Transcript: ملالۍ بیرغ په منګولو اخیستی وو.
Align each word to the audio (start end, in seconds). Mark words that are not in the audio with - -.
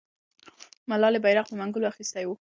ملالۍ 0.89 1.19
بیرغ 1.23 1.45
په 1.49 1.55
منګولو 1.59 1.91
اخیستی 1.91 2.23
وو. 2.25 2.35